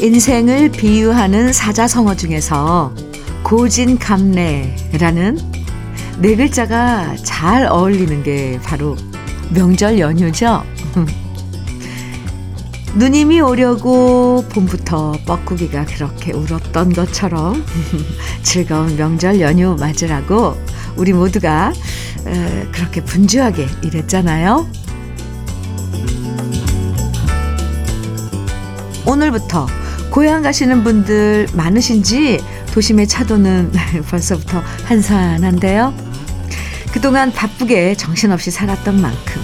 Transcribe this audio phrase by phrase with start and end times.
[0.00, 2.94] 인생을 비유하는 사자성어 중에서
[3.42, 5.38] 고진감래라는
[6.20, 8.96] 네 글자가 잘 어울리는 게 바로
[9.50, 10.64] 명절 연휴죠.
[12.96, 17.62] 누님이 오려고 봄부터 뻐꾸기가 그렇게 울었던 것처럼
[18.42, 20.56] 즐거운 명절 연휴 맞으라고
[20.96, 21.74] 우리 모두가
[22.72, 24.66] 그렇게 분주하게 일했잖아요.
[29.04, 29.66] 오늘부터
[30.10, 32.40] 고향 가시는 분들 많으신지
[32.72, 33.72] 도심의 차도는
[34.10, 35.94] 벌써부터 한산한데요.
[36.92, 39.40] 그동안 바쁘게 정신없이 살았던 만큼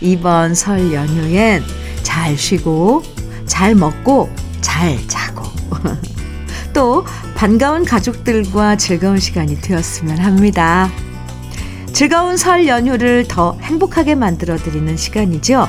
[0.00, 1.62] 이번 설 연휴엔
[2.02, 3.02] 잘 쉬고
[3.46, 5.44] 잘 먹고 잘 자고
[6.74, 10.90] 또 반가운 가족들과 즐거운 시간이 되었으면 합니다.
[11.92, 15.68] 즐거운 설 연휴를 더 행복하게 만들어 드리는 시간이죠.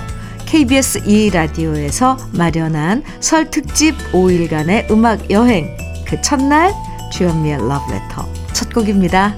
[0.51, 6.73] KBS 2라디오에서 마련한 설 특집 5일간의 음악 여행 그 첫날
[7.13, 9.37] 주현미의 러브레터 첫 곡입니다.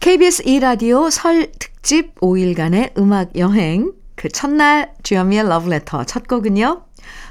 [0.00, 6.82] KBS 2라디오 설 특집 5일간의 음악 여행 그 첫날 주현미의 러브레터 첫 곡은요.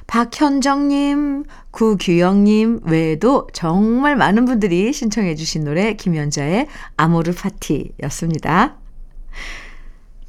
[0.07, 8.77] 박현정님, 구규영님 외에도 정말 많은 분들이 신청해 주신 노래 김연자의 아모르 파티였습니다.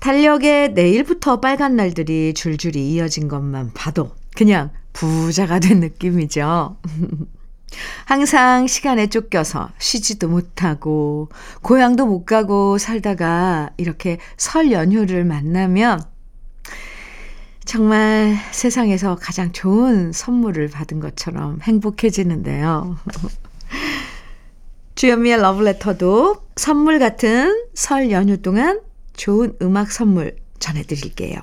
[0.03, 6.77] 달력에 내일부터 빨간 날들이 줄줄이 이어진 것만 봐도 그냥 부자가 된 느낌이죠.
[8.05, 11.28] 항상 시간에 쫓겨서 쉬지도 못하고
[11.62, 16.03] 고향도 못 가고 살다가 이렇게 설 연휴를 만나면
[17.64, 22.96] 정말 세상에서 가장 좋은 선물을 받은 것처럼 행복해지는데요.
[24.96, 28.80] 주현미의 러브레터도 선물 같은 설 연휴 동안
[29.17, 31.40] 좋은 음악 선물 전해드릴게요.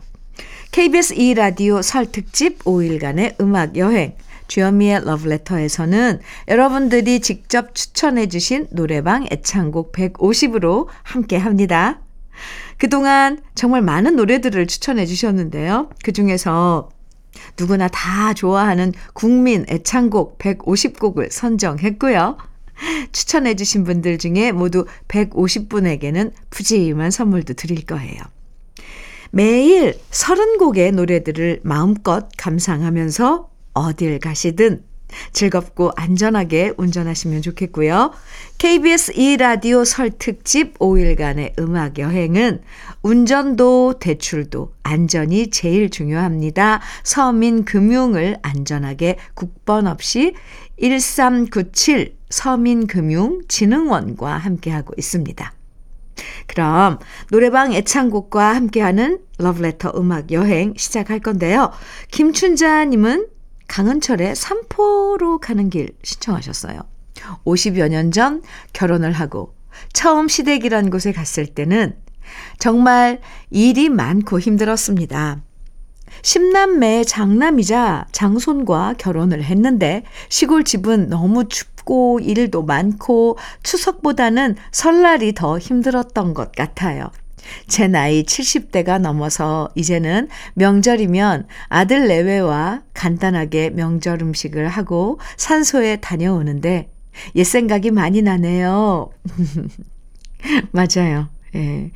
[0.71, 4.15] KBS 2라디오 설 특집 5일간의 음악 여행
[4.47, 12.01] 주현미의 러브레터에서는 여러분들이 직접 추천해 주신 노래방 애창곡 150으로 함께 합니다.
[12.77, 15.89] 그동안 정말 많은 노래들을 추천해 주셨는데요.
[16.03, 16.89] 그 중에서
[17.59, 22.37] 누구나 다 좋아하는 국민 애창곡 150곡을 선정했고요.
[23.11, 28.21] 추천해 주신 분들 중에 모두 150분에게는 푸짐한 선물도 드릴 거예요.
[29.31, 34.83] 매일 30곡의 노래들을 마음껏 감상하면서 어딜 가시든
[35.31, 38.11] 즐겁고 안전하게 운전하시면 좋겠고요.
[38.57, 42.61] KBS 2라디오 설 특집 5일간의 음악 여행은
[43.01, 46.81] 운전도 대출도 안전이 제일 중요합니다.
[47.03, 50.33] 서민금융을 안전하게 국번 없이
[50.81, 55.53] 1397 서민금융진흥원과 함께하고 있습니다.
[56.47, 56.99] 그럼
[57.31, 61.71] 노래방 애창곡과 함께하는 러브레터 음악 여행 시작할 건데요.
[62.11, 63.27] 김춘자님은
[63.69, 66.81] 강은철의 삼포로 가는 길 신청하셨어요.
[67.45, 68.41] 50여 년 전
[68.73, 69.53] 결혼을 하고
[69.93, 71.95] 처음 시댁이란 곳에 갔을 때는
[72.57, 75.41] 정말 일이 많고 힘들었습니다.
[76.23, 86.33] 10남매의 장남이자 장손과 결혼을 했는데 시골 집은 너무 춥고 일도 많고 추석보다는 설날이 더 힘들었던
[86.33, 87.11] 것 같아요.
[87.67, 96.89] 제 나이 70대가 넘어서 이제는 명절이면 아들 내외와 간단하게 명절 음식을 하고 산소에 다녀오는데
[97.35, 99.09] 옛 생각이 많이 나네요.
[100.71, 101.29] 맞아요.
[101.55, 101.91] 예.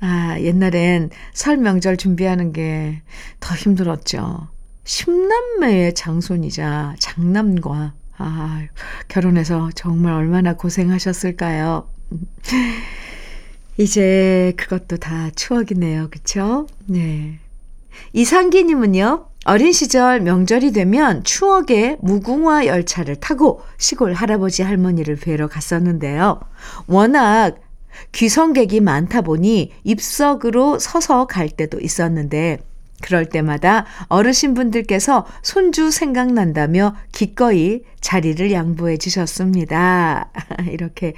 [0.00, 3.02] 아, 옛날엔 설 명절 준비하는 게
[3.40, 4.48] 더 힘들었죠.
[4.84, 8.66] 10남매의 장손이자 장남과 아,
[9.08, 11.88] 결혼해서 정말 얼마나 고생하셨을까요?
[13.78, 16.08] 이제 그것도 다 추억이네요.
[16.10, 16.66] 그쵸?
[16.86, 17.38] 네.
[18.12, 26.40] 이상기님은요, 어린 시절 명절이 되면 추억의 무궁화 열차를 타고 시골 할아버지 할머니를 뵈러 갔었는데요.
[26.86, 27.56] 워낙
[28.12, 32.58] 귀성객이 많다 보니 입석으로 서서 갈 때도 있었는데
[33.00, 40.30] 그럴 때마다 어르신분들께서 손주 생각난다며 기꺼이 자리를 양보해 주셨습니다.
[40.70, 41.14] 이렇게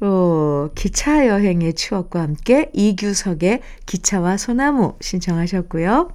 [0.00, 6.10] 어, 기차 여행의 추억과 함께 이규석의 기차와 소나무 신청하셨고요.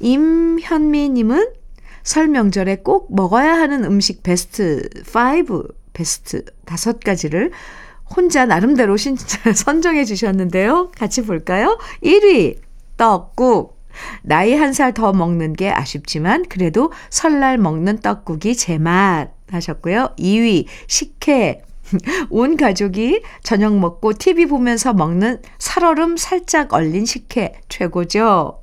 [0.00, 1.52] 임현미님은
[2.02, 7.50] 설 명절에 꼭 먹어야 하는 음식 베스트 5, 베스트 5가지를
[8.16, 9.16] 혼자 나름대로 신,
[9.54, 10.90] 선정해 주셨는데요.
[10.96, 11.78] 같이 볼까요?
[12.02, 12.58] 1위,
[12.96, 13.78] 떡국.
[14.22, 20.14] 나이 한 살 더 먹는 게 아쉽지만 그래도 설날 먹는 떡국이 제맛 하셨고요.
[20.18, 21.62] 2위, 식혜.
[22.30, 28.60] 온 가족이 저녁 먹고 TV 보면서 먹는 살얼음 살짝 얼린 식혜 최고죠.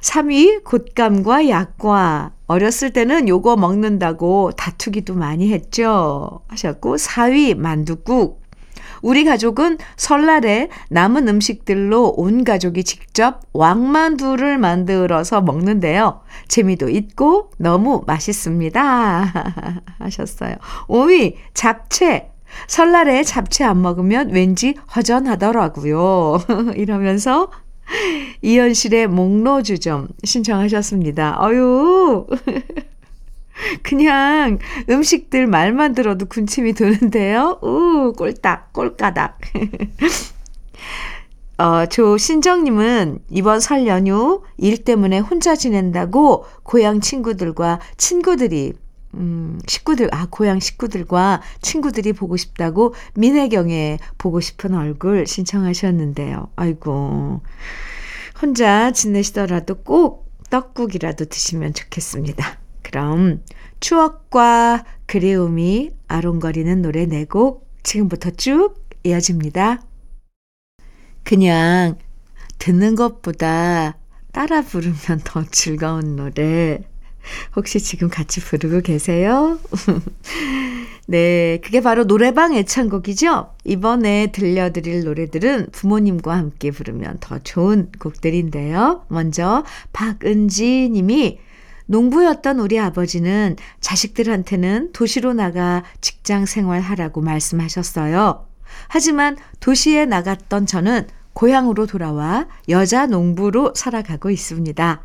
[0.00, 2.32] 3위 곶감과 약과.
[2.46, 6.40] 어렸을 때는 요거 먹는다고 다투기도 많이 했죠.
[6.48, 8.39] 하셨고 4위 만두국.
[9.02, 16.20] 우리 가족은 설날에 남은 음식들로 온 가족이 직접 왕만두를 만들어서 먹는데요.
[16.48, 19.80] 재미도 있고 너무 맛있습니다.
[19.98, 20.56] 하셨어요.
[20.88, 22.30] 5위 잡채.
[22.66, 26.38] 설날에 잡채 안 먹으면 왠지 허전하더라고요.
[26.74, 27.48] 이러면서
[28.42, 31.38] 이현실의 목로주점 신청하셨습니다.
[31.40, 32.26] 어유
[33.82, 34.58] 그냥
[34.88, 37.58] 음식들 말만 들어도 군침이 도는데요.
[37.62, 39.38] 우, 꼴딱, 꼴까닥.
[41.58, 48.72] 어, 조신정님은 이번 설 연휴 일 때문에 혼자 지낸다고 고향 친구들과 친구들이
[49.14, 56.50] 음, 식구들, 아, 고향 식구들과 친구들이 보고 싶다고 민혜경의 보고 싶은 얼굴 신청하셨는데요.
[56.54, 57.40] 아이고.
[58.40, 62.59] 혼자 지내시더라도 꼭 떡국이라도 드시면 좋겠습니다.
[62.82, 63.42] 그럼
[63.80, 68.74] 추억과 그리움이 아롱거리는 노래 네곡 지금부터 쭉
[69.04, 69.82] 이어집니다.
[71.24, 71.96] 그냥
[72.58, 73.96] 듣는 것보다
[74.32, 76.80] 따라 부르면 더 즐거운 노래
[77.56, 79.58] 혹시 지금 같이 부르고 계세요?
[81.06, 83.54] 네, 그게 바로 노래방 애창곡이죠?
[83.64, 89.06] 이번에 들려드릴 노래들은 부모님과 함께 부르면 더 좋은 곡들인데요.
[89.08, 91.40] 먼저 박은지 님이
[91.90, 98.46] 농부였던 우리 아버지는 자식들한테는 도시로 나가 직장 생활하라고 말씀하셨어요.
[98.86, 105.04] 하지만 도시에 나갔던 저는 고향으로 돌아와 여자 농부로 살아가고 있습니다.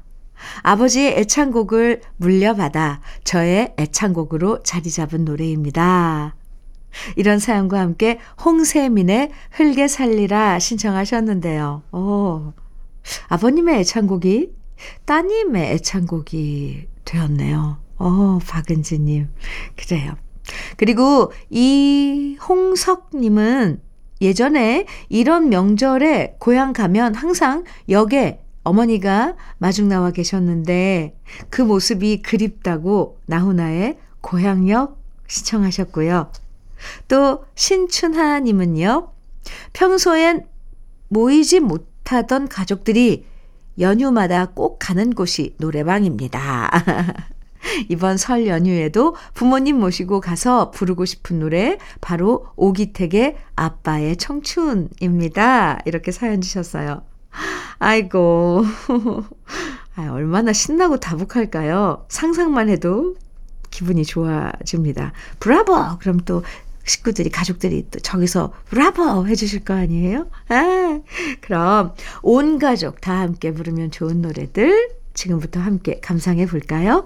[0.62, 6.36] 아버지의 애창곡을 물려받아 저의 애창곡으로 자리 잡은 노래입니다.
[7.16, 11.82] 이런 사연과 함께 홍세민의 흘게 살리라 신청하셨는데요.
[11.94, 12.54] 오,
[13.30, 14.55] 아버님의 애창곡이
[15.06, 17.78] 따님의 애창곡이 되었네요.
[17.98, 19.30] 어, 박은지님.
[19.76, 20.16] 그래요.
[20.78, 23.82] 그리고 이 홍석님은
[24.22, 31.16] 예전에 이런 명절에 고향 가면 항상 역에 어머니가 마중 나와 계셨는데
[31.50, 36.32] 그 모습이 그립다고 나훈아의 고향역 시청하셨고요.
[37.08, 39.12] 또 신춘하님은요.
[39.74, 40.48] 평소엔
[41.10, 43.26] 모이지 못하던 가족들이
[43.80, 46.72] 연휴마다 꼭 가는 곳이 노래방입니다.
[47.90, 55.80] 이번 설 연휴에도 부모님 모시고 가서 부르고 싶은 노래 바로 오기택의 아빠의 청춘입니다.
[55.86, 57.02] 이렇게 사연 주셨어요.
[57.80, 58.64] 아이고.
[59.96, 62.06] 아, 얼마나 신나고 다복할까요?
[62.10, 63.16] 상상만 해도
[63.72, 65.14] 기분이 좋아집니다.
[65.40, 65.98] 브라보!
[66.00, 66.44] 그럼 또
[66.86, 69.28] 식구들이, 가족들이 또 저기서 브라보!
[69.28, 70.28] 해주실 거 아니에요?
[70.50, 71.02] 아,
[71.42, 77.06] 그럼 온 가족 다 함께 부르면 좋은 노래들 지금부터 함께 감상해 볼까요?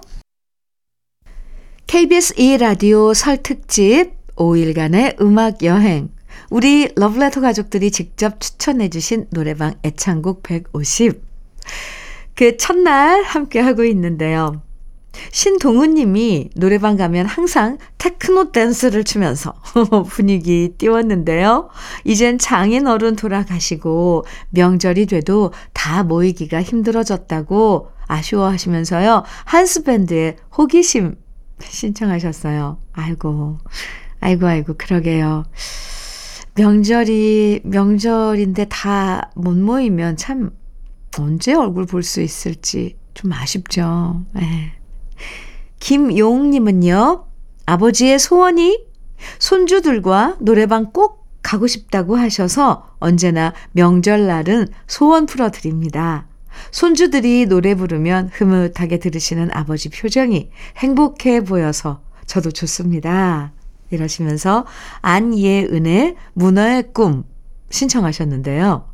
[1.86, 6.10] KBS 2라디오 설 특집 5일간의 음악 여행
[6.50, 11.22] 우리 러브레터 가족들이 직접 추천해 주신 노래방 애창곡 150.
[12.34, 14.62] 그 첫날 함께 하고 있는데요.
[15.32, 19.54] 신동훈 님이 노래방 가면 항상 테크노 댄스를 추면서
[20.08, 21.68] 분위기 띄웠는데요.
[22.04, 29.24] 이젠 장인 어른 돌아가시고 명절이 돼도 다 모이기가 힘들어졌다고 아쉬워하시면서요.
[29.44, 31.14] 한스밴드의 호기심
[31.62, 32.78] 신청하셨어요.
[32.92, 33.58] 아이고,
[34.20, 35.44] 아이고, 아이고, 그러게요.
[36.56, 40.50] 명절이, 명절인데 다 못 모이면 참
[41.18, 44.24] 언제 얼굴 볼 수 있을지 좀 아쉽죠.
[44.34, 44.72] 네.
[45.78, 47.24] 김용님은요,
[47.66, 48.84] 아버지의 소원이
[49.38, 56.26] 손주들과 노래방 꼭 가고 싶다고 하셔서 언제나 명절날은 소원 풀어드립니다.
[56.70, 63.52] 손주들이 노래 부르면 흐뭇하게 들으시는 아버지 표정이 행복해 보여서 저도 좋습니다.
[63.90, 64.66] 이러시면서
[65.00, 67.24] 안예은의 문어의 꿈
[67.70, 68.88] 신청하셨는데요.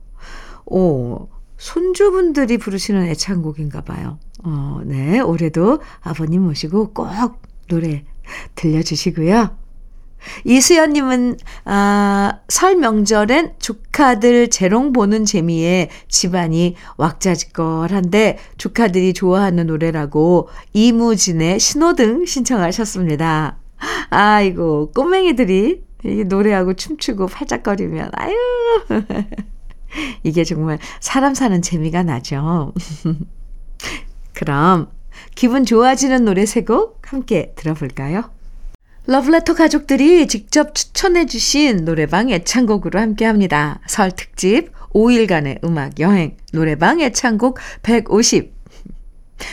[0.67, 4.19] 오, 손주분들이 부르시는 애창곡인가 봐요.
[4.45, 5.21] 어, 네.
[5.21, 7.09] 올해도 아버님 모시고 꼭
[7.69, 8.05] 노래
[8.55, 9.57] 들려주시고요.
[10.45, 22.27] 이수연님은, 아, 설 명절엔 조카들 재롱 보는 재미에 집안이 왁자지껄한데 조카들이 좋아하는 노래라고 이무진의 신호등
[22.27, 23.59] 신청하셨습니다.
[24.11, 25.83] 아이고, 꼬맹이들이
[26.27, 28.35] 노래하고 춤추고 팔짝거리면, 아유.
[30.23, 32.73] 이게 정말 사람 사는 재미가 나죠.
[34.35, 34.89] 그럼
[35.35, 38.31] 기분 좋아지는 노래 세 곡 함께 들어볼까요?
[39.07, 43.81] 러브레터 가족들이 직접 추천해 주신 노래방 애창곡으로 함께 합니다.
[43.87, 48.57] 설 특집 5일간의 음악 여행 노래방 애창곡 150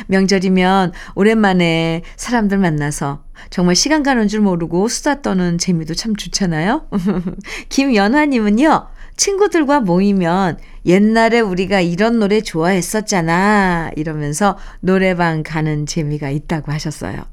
[0.07, 6.88] 명절이면 오랜만에 사람들 만나서 정말 시간 가는 줄 모르고 수다 떠는 재미도 참 좋잖아요.
[7.69, 13.91] 김연화님은요, 친구들과 모이면 옛날에 우리가 이런 노래 좋아했었잖아.
[13.96, 17.24] 이러면서 노래방 가는 재미가 있다고 하셨어요.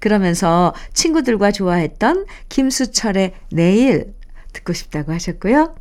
[0.00, 4.14] 그러면서 친구들과 좋아했던 김수철의 내일
[4.52, 5.74] 듣고 싶다고 하셨고요.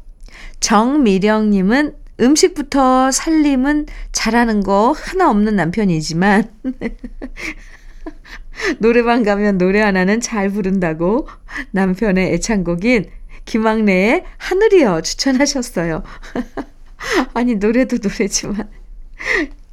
[0.60, 6.52] 정미령님은 음식부터 살림은 잘하는 거 하나 없는 남편이지만
[8.80, 11.28] 노래방 가면 노래 하나는 잘 부른다고
[11.72, 13.06] 남편의 애창곡인
[13.48, 16.04] 김학래의 하늘이여 추천하셨어요.
[17.34, 18.70] 아니 노래도 노래지만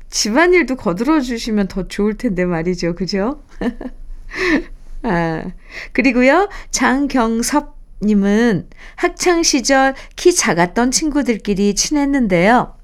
[0.08, 2.94] 집안일도 거들어 주시면 더 좋을 텐데 말이죠.
[2.94, 3.42] 그죠?
[5.02, 5.44] 아,
[5.92, 6.48] 그리고요.
[6.70, 12.76] 장경섭 님은 학창 시절 키 작았던 친구들끼리 친했는데요.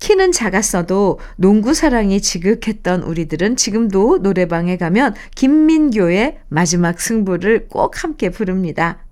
[0.00, 9.04] 키는 작았어도 농구 사랑이 지극했던 우리들은 지금도 노래방에 가면 김민교의 마지막 승부를 꼭 함께 부릅니다.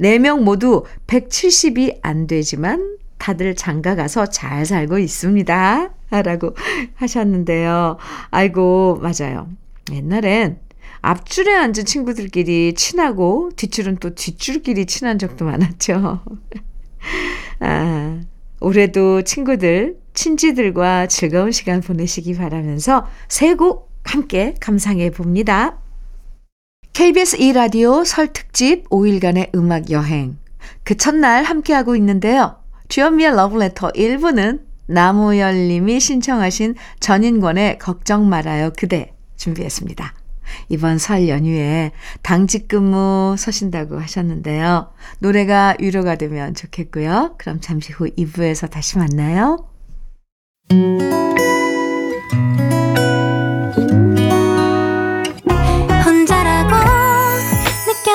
[0.00, 5.90] 4명 모두 170이 안 되지만 다들 장가 가서 잘 살고 있습니다.
[6.10, 6.54] 라고
[6.96, 7.96] 하셨는데요.
[8.30, 9.48] 아이고, 맞아요.
[9.90, 10.58] 옛날엔
[11.00, 16.20] 앞줄에 앉은 친구들끼리 친하고 뒷줄은 또 뒷줄끼리 친한 적도 많았죠.
[17.60, 18.20] 아,
[18.60, 25.81] 올해도 친구들, 친지들과 즐거운 시간 보내시기 바라면서 새곡 함께 감상해 봅니다.
[26.92, 30.36] KBS 2라디오 설 특집 5일간의 음악 여행.
[30.84, 32.56] 그 첫날 함께하고 있는데요.
[32.88, 40.12] 주연미의 러브레터 1부는 나무열 님이 신청하신 전인권의 걱정 말아요 그대 준비했습니다.
[40.68, 44.92] 이번 설 연휴에 당직 근무 서신다고 하셨는데요.
[45.18, 47.36] 노래가 위로가 되면 좋겠고요.
[47.38, 49.66] 그럼 잠시 후 2부에서 다시 만나요.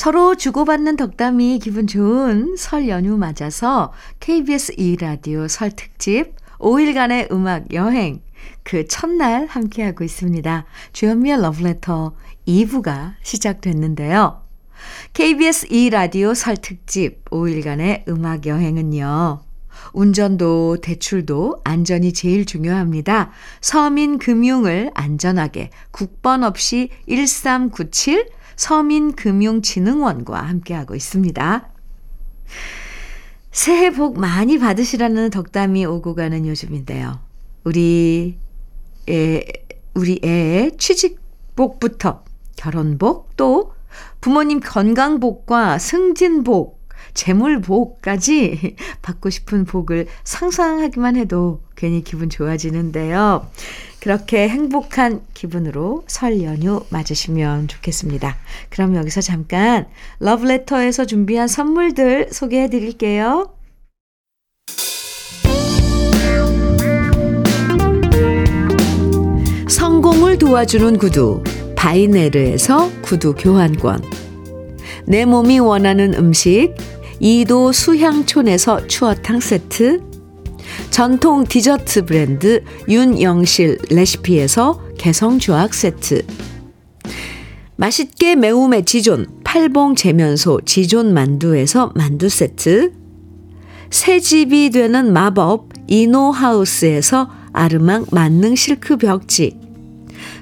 [0.00, 8.22] 서로 주고받는 덕담이 기분 좋은 설 연휴 맞아서 KBS 2라디오 설 특집 5일간의 음악 여행
[8.62, 10.64] 그 첫날 함께하고 있습니다.
[10.94, 12.14] 주현미의 러브레터
[12.48, 14.40] 2부가 시작됐는데요.
[15.12, 19.42] KBS 2라디오 설 특집 5일간의 음악 여행은요.
[19.92, 23.32] 운전도 대출도 안전이 제일 중요합니다.
[23.60, 31.70] 서민 금융을 안전하게 국번 없이 1397 서민금융진흥원과 함께하고 있습니다.
[33.50, 37.20] 새해 복 많이 받으시라는 덕담이 오고 가는 요즘인데요.
[37.64, 38.36] 우리
[39.08, 39.42] 애,
[39.94, 42.22] 우리 애의 취직복부터
[42.56, 43.72] 결혼복 또
[44.20, 46.79] 부모님 건강복과 승진복,
[47.20, 53.46] 재물복까지 받고 싶은 복을 상상하기만 해도 괜히 기분 좋아지는데요.
[54.00, 58.38] 그렇게 행복한 기분으로 설 연휴 맞으시면 좋겠습니다.
[58.70, 59.86] 그럼 여기서 잠깐
[60.20, 63.52] 러브레터에서 준비한 선물들 소개해 드릴게요.
[69.68, 71.44] 성공을 도와주는 구두
[71.76, 74.02] 바이네르에서 구두 교환권
[75.06, 76.74] 내 몸이 원하는 음식
[77.20, 80.00] 이도 수향촌에서 추어탕 세트
[80.90, 86.22] 전통 디저트 브랜드 윤영실 레시피에서 개성주악 세트
[87.76, 92.92] 맛있게 매움의 지존 팔봉 재면소 지존 만두에서 만두 세트
[93.90, 99.58] 새 집이 되는 마법 이노하우스에서 아르망 만능 실크 벽지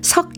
[0.02, 0.37] 석탑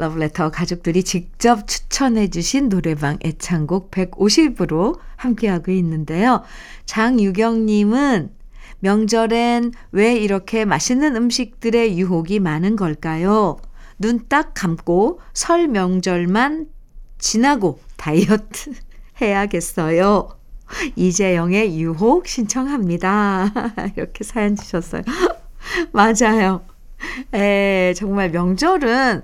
[0.00, 6.42] 러브레터 가족들이 직접 추천해 주신 노래방 애창곡 150으로 함께하고 있는데요.
[6.86, 8.30] 장유경님은
[8.80, 13.58] 명절엔 왜 이렇게 맛있는 음식들의 유혹이 많은 걸까요?
[13.98, 16.68] 눈 딱 감고 설 명절만
[17.18, 18.72] 지나고 다이어트
[19.20, 20.28] 해야겠어요.
[20.96, 23.52] 이재영의 유혹 신청합니다.
[23.96, 25.02] 이렇게 사연 주셨어요.
[25.92, 26.62] 맞아요.
[27.34, 29.22] 에, 정말 명절은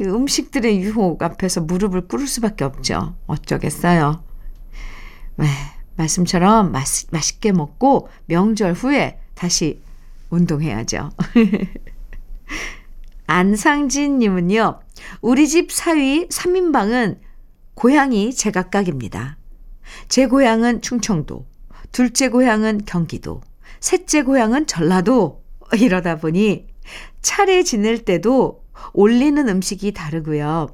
[0.00, 3.16] 음식들의 유혹 앞에서 무릎을 꿇을 수밖에 없죠.
[3.26, 4.22] 어쩌겠어요.
[5.36, 5.46] 네,
[5.96, 9.80] 말씀처럼 맛, 맛있게 먹고 명절 후에 다시
[10.30, 11.10] 운동해야죠.
[13.26, 14.80] 안상진 님은요,
[15.20, 17.18] 우리 집 사위 3인방은
[17.74, 19.38] 고향이 제각각입니다.
[20.08, 21.46] 제 고향은 충청도,
[21.92, 23.40] 둘째 고향은 경기도,
[23.80, 25.42] 셋째 고향은 전라도.
[25.72, 26.66] 이러다 보니
[27.22, 28.61] 차례 지낼 때도
[28.92, 30.68] 올리는 음식이 다르고요.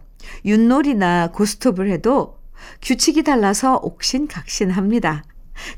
[0.44, 2.38] 윷놀이나 고스톱을 해도
[2.82, 5.24] 규칙이 달라서 옥신각신합니다.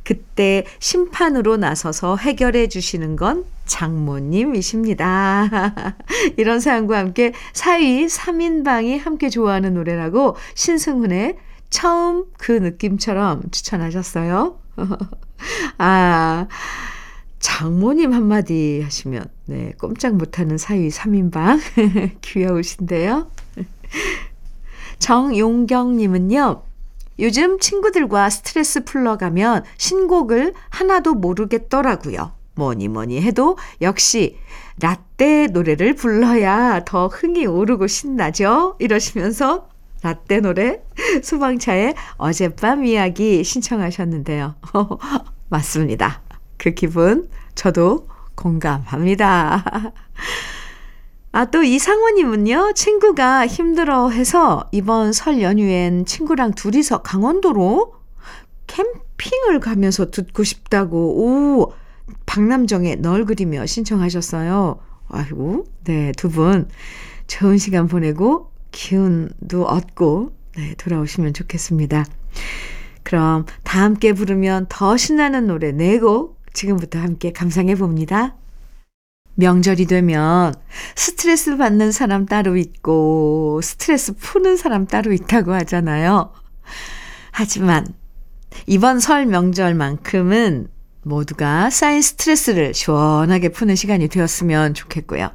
[0.04, 5.48] 그때 심판으로 나서서 해결해 주시는 건 장모님이십니다.
[6.36, 11.38] 이런 사연과 함께 사위 3인방이 함께 좋아하는 노래라고 신승훈의
[11.70, 14.58] 처음 그 느낌처럼 추천하셨어요.
[15.78, 16.46] 아,
[17.40, 21.58] 장모님 한마디 하시면, 네, 꼼짝 못하는 사위 3인방.
[22.20, 23.30] 귀여우신데요.
[24.98, 26.62] 정용경님은요,
[27.20, 32.32] 요즘 친구들과 스트레스 풀러 가면 신곡을 하나도 모르겠더라고요.
[32.54, 34.36] 뭐니 뭐니 해도 역시
[34.80, 38.76] 라떼 노래를 불러야 더 흥이 오르고 신나죠?
[38.78, 39.68] 이러시면서
[40.02, 40.82] 라떼 노래
[41.22, 44.56] 수방차의 어젯밤 이야기 신청하셨는데요.
[45.48, 46.22] 맞습니다.
[46.60, 49.92] 그 기분 저도 공감합니다.
[51.32, 57.94] 아, 또 이상원님은요, 친구가 힘들어 해서 이번 설 연휴엔 친구랑 둘이서 강원도로
[58.66, 61.72] 캠핑을 가면서 듣고 싶다고, 오,
[62.26, 64.80] 박남정의 널 그리며 신청하셨어요.
[65.08, 66.68] 아이고, 네, 두 분
[67.26, 72.04] 좋은 시간 보내고 기운도 얻고, 네, 돌아오시면 좋겠습니다.
[73.02, 78.36] 그럼 다 함께 부르면 더 신나는 노래 네곡 지금부터 함께 감상해 봅니다.
[79.36, 80.54] 명절이 되면
[80.96, 86.32] 스트레스 받는 사람 따로 있고 스트레스 푸는 사람 따로 있다고 하잖아요.
[87.30, 87.86] 하지만
[88.66, 90.68] 이번 설 명절만큼은
[91.02, 95.30] 모두가 쌓인 스트레스를 시원하게 푸는 시간이 되었으면 좋겠고요.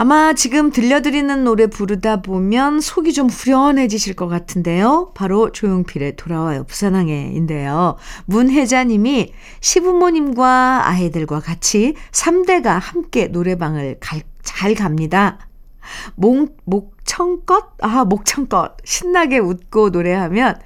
[0.00, 5.10] 아마 지금 들려드리는 노래 부르다 보면 속이 좀 후련해지실 것 같은데요.
[5.12, 7.96] 바로 조용필의 돌아와요 부산항해인데요.
[8.26, 15.40] 문혜자님이 시부모님과 아이들과 같이 3대가 함께 노래방을 갈, 잘 갑니다.
[16.14, 17.70] 목, 목청껏?
[17.80, 18.76] 아, 목청껏.
[18.84, 20.60] 신나게 웃고 노래하면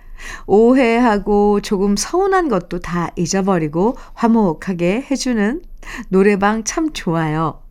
[0.47, 5.63] 오해하고 조금 서운한 것도 다 잊어버리고 화목하게 해주는
[6.11, 7.62] 노래방 참 좋아요.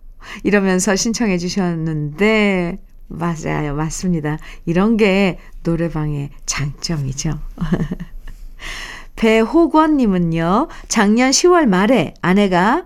[0.44, 3.76] 이러면서 신청해 주셨는데, 맞아요.
[3.76, 4.38] 맞습니다.
[4.66, 7.40] 이런 게 노래방의 장점이죠.
[9.16, 12.86] 배호권님은요, 작년 10월 말에 아내가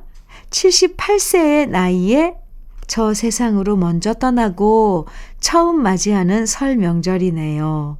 [0.50, 2.36] 78세의 나이에
[2.88, 5.08] 저 세상으로 먼저 떠나고
[5.39, 7.98] 처음 맞이하는 설 명절이네요.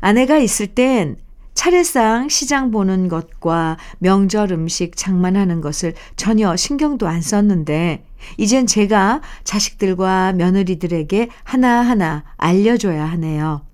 [0.00, 1.16] 아내가 있을 땐
[1.54, 8.04] 차례상 시장 보는 것과 명절 음식 장만하는 것을 전혀 신경도 안 썼는데,
[8.38, 13.66] 이젠 제가 자식들과 며느리들에게 하나하나 알려줘야 하네요.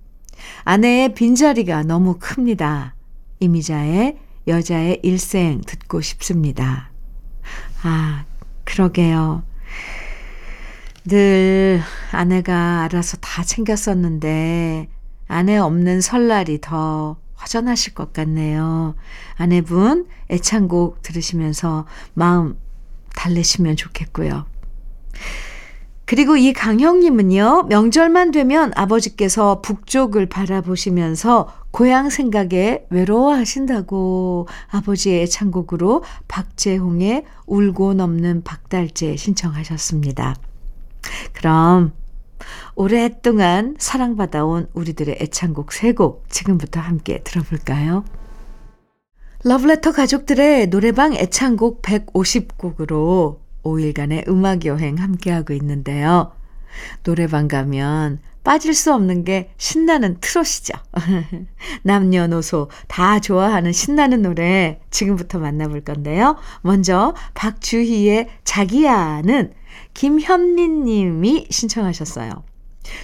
[0.65, 2.95] 아내의 빈자리가 너무 큽니다.
[3.41, 6.91] 이미자의 여자의 일생 듣고 싶습니다.
[7.83, 8.25] 아,
[8.65, 9.43] 그러게요.
[11.05, 11.81] 늘
[12.13, 14.89] 아내가 알아서 다 챙겼었는데,
[15.29, 18.95] 아내 없는 설날이 더 허전하실 것 같네요.
[19.37, 22.59] 아내분 애창곡 들으시면서 마음
[23.15, 24.47] 달래시면 좋겠고요.
[26.05, 37.93] 그리고 이 강형님은요, 명절만 되면 아버지께서 북쪽을 바라보시면서 고향 생각에 외로워하신다고 아버지의 애창곡으로 박재홍의 울고
[37.93, 40.35] 넘는 박달재 신청하셨습니다.
[41.35, 41.93] 그럼
[42.81, 48.05] 오랫동안 사랑받아온 우리들의 애창곡 세곡 지금부터 함께 들어볼까요?
[49.43, 56.31] 러브레터 가족들의 노래방 애창곡 150곡으로 5일간의 음악 여행 함께하고 있는데요.
[57.03, 60.75] 노래방 가면 빠질 수 없는 게 신나는 트롯이죠.
[61.83, 66.37] 남녀노소 다 좋아하는 신나는 노래 지금부터 만나볼 건데요.
[66.63, 69.53] 먼저 박주희의 자기야는
[69.95, 72.45] 김현민 님이 신청하셨어요.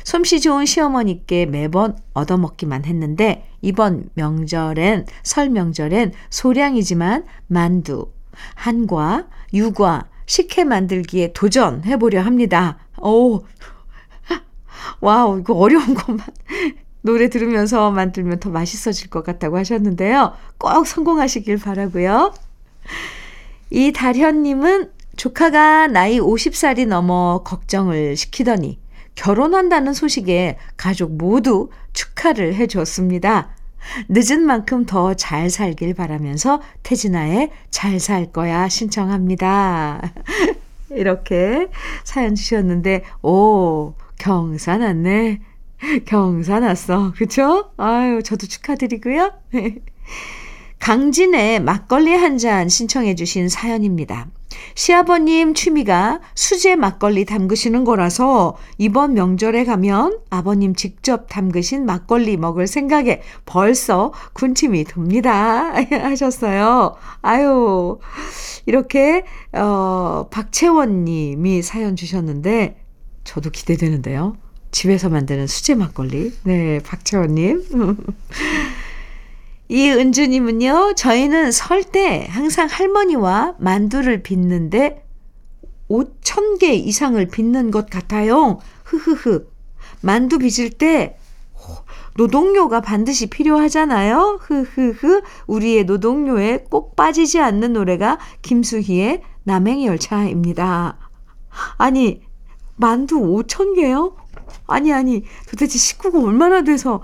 [0.05, 8.11] 솜씨 좋은 시어머니께 매번 얻어먹기만 했는데 이번 명절엔 설 명절엔 소량이지만 만두,
[8.55, 12.79] 한과, 유과, 식혜 만들기에 도전해 보려 합니다.
[13.01, 13.45] 오.
[15.01, 16.27] 와우, 이거 어려운 것만
[17.03, 20.33] 노래 들으면서 만들면 더 맛있어질 것 같다고 하셨는데요.
[20.59, 22.33] 꼭 성공하시길 바라고요.
[23.71, 28.79] 이 달현님은 조카가 나이 50살이 넘어 걱정을 시키더니
[29.15, 33.51] 결혼한다는 소식에 가족 모두 축하를 해 줬습니다.
[34.09, 40.13] 늦은 만큼 더 잘 살길 바라면서 태진아의 잘 살 거야 신청합니다.
[40.91, 41.69] 이렇게
[42.05, 45.41] 사연 주셨는데, 오, 경사 났네.
[46.07, 47.13] 경사 났어.
[47.17, 47.71] 그쵸?
[47.77, 49.33] 아유, 저도 축하드리고요.
[50.81, 54.27] 강진의 막걸리 한 잔 신청해 주신 사연입니다.
[54.75, 63.23] 시아버님 취미가 수제 막걸리 담그시는 거라서 이번 명절에 가면 아버님 직접 담그신 막걸리 먹을 생각에
[63.47, 65.73] 벌써 군침이 돕니다.
[65.91, 66.97] 하셨어요.
[67.23, 67.99] 아유,
[68.67, 72.77] 이렇게, 어, 박채원 님이 사연 주셨는데,
[73.25, 74.37] 저도 기대되는데요.
[74.71, 76.33] 집에서 만드는 수제 막걸리.
[76.43, 77.65] 네, 박채원 님.
[79.75, 85.05] 이은주님은요, 저희는 설 때 항상 할머니와 만두를 빚는데
[85.91, 88.61] 5천 개 이상을 빚는 것 같아요.
[88.85, 89.49] 흐흐흐.
[90.01, 91.19] 만두 빚을 때
[92.17, 94.39] 노동요가 반드시 필요하잖아요.
[94.43, 95.23] 흐흐흐.
[95.49, 100.99] 우리의 노동요에 꼭 빠지지 않는 노래가 김수희의 남행 열차입니다.
[101.79, 102.23] 아니,
[102.77, 104.15] 만두 5천 개요?
[104.69, 107.03] 아니, 아니, 도대체 식구가 얼마나 돼서,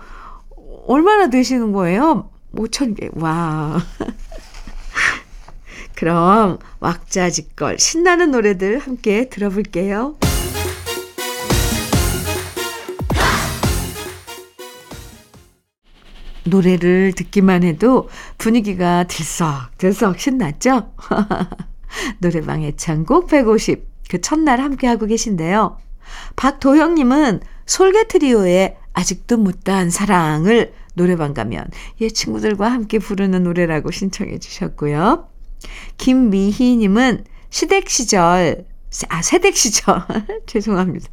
[0.86, 2.30] 얼마나 되시는 거예요?
[2.54, 3.08] 5천 개.
[3.14, 3.80] 와.
[5.94, 10.16] 그럼 왁자지껄 신나는 노래들 함께 들어볼게요.
[16.44, 18.08] 노래를 듣기만 해도
[18.38, 20.92] 분위기가 들썩들썩 신났죠?
[22.18, 23.88] 노래방 애창곡 150.
[24.08, 25.78] 그 첫날 함께하고 계신데요.
[26.36, 31.64] 박도영님은 솔개 트리오의 아직도 못다한 사랑을 노래방 가면
[32.02, 35.28] 예 친구들과 함께 부르는 노래라고 신청해 주셨고요.
[35.96, 38.66] 김미희 님은 시댁 시절
[39.08, 40.02] 아 세댁 시절
[40.46, 41.08] 죄송합니다.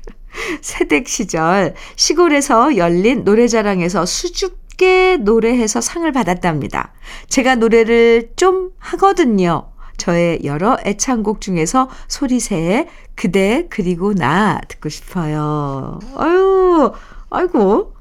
[0.61, 6.93] 세댁 시절 시골에서 열린 노래자랑에서 수줍게 노래해서 상을 받았답니다.
[7.29, 9.69] 제가 노래를 좀 하거든요.
[9.95, 15.99] 저의 여러 애창곡 중에서 소리새의 그대 그리고 나 듣고 싶어요.
[16.17, 16.91] 아유,
[17.29, 17.96] 아이고,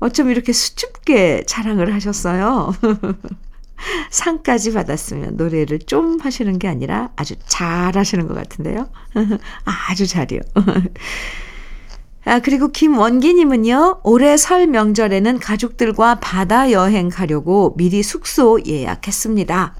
[0.00, 2.74] 어쩜 이렇게 수줍게 자랑을 하셨어요?
[4.10, 8.88] 상까지 받았으면 노래를 좀 하시는 게 아니라 아주 잘 하시는 것 같은데요.
[9.64, 10.40] 아주 잘이요.
[12.26, 19.74] 아, 그리고 김원기님은요, 올해 설 명절에는 가족들과 바다 여행 가려고 미리 숙소 예약했습니다.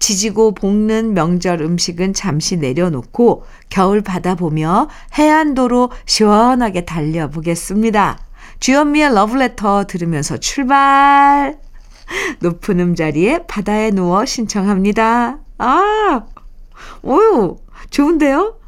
[0.00, 8.18] 지지고 볶는 명절 음식은 잠시 내려놓고 겨울 바다 보며 해안도로 시원하게 달려보겠습니다.
[8.60, 11.58] 주현미의 러브레터 들으면서 출발!
[12.40, 15.38] 높은 음자리에 바다에 누워 신청합니다.
[15.58, 16.26] 아!
[17.02, 17.56] 오유!
[17.90, 18.58] 좋은데요?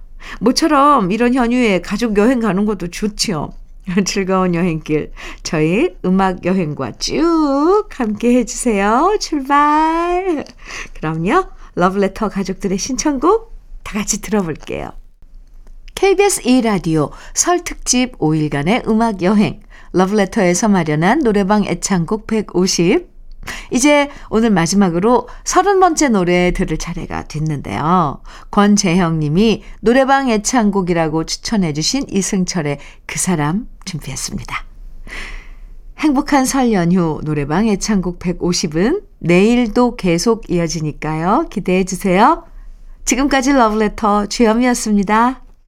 [0.41, 3.53] 모처럼 이런 연휴에 가족 여행 가는 것도 좋지요.
[4.05, 9.17] 즐거운 여행길 저희 음악 여행과 쭉 함께 해주세요.
[9.21, 10.45] 출발!
[10.95, 11.47] 그럼요.
[11.75, 14.91] 러브레터 가족들의 신청곡 다 같이 들어볼게요.
[15.95, 19.61] KBS 2라디오 설 특집 5일간의 음악 여행
[19.93, 23.19] 러브레터에서 마련한 노래방 애창곡 150.
[23.73, 28.23] 이제 오늘 마지막으로 서른 번째 노래 들을 차례가 됐는데요.
[28.51, 34.65] 권재형 님이 노래방 애창곡이라고 추천해 주신 이승철의 그 사람 준비했습니다.
[35.99, 41.47] 행복한 설 연휴 노래방 애창곡 150은 내일도 계속 이어지니까요.
[41.51, 42.45] 기대해 주세요.
[43.05, 45.43] 지금까지 러브레터 주현미였습니다.